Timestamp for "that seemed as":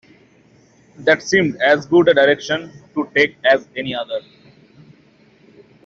0.97-1.85